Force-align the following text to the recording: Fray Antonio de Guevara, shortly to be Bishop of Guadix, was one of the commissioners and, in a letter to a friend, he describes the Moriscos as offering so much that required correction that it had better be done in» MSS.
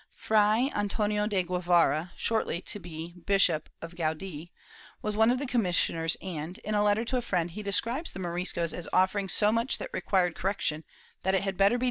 Fray 0.15 0.71
Antonio 0.75 1.27
de 1.27 1.43
Guevara, 1.43 2.11
shortly 2.17 2.59
to 2.59 2.79
be 2.79 3.13
Bishop 3.27 3.69
of 3.83 3.93
Guadix, 3.95 4.49
was 5.03 5.15
one 5.15 5.29
of 5.29 5.37
the 5.37 5.45
commissioners 5.45 6.17
and, 6.23 6.57
in 6.63 6.73
a 6.73 6.81
letter 6.83 7.05
to 7.05 7.17
a 7.17 7.21
friend, 7.21 7.51
he 7.51 7.61
describes 7.61 8.11
the 8.11 8.17
Moriscos 8.19 8.73
as 8.73 8.89
offering 8.91 9.29
so 9.29 9.51
much 9.51 9.77
that 9.77 9.91
required 9.93 10.33
correction 10.33 10.83
that 11.21 11.35
it 11.35 11.43
had 11.43 11.55
better 11.55 11.73
be 11.73 11.73
done 11.73 11.73
in» 11.73 11.79
MSS. 11.79 11.79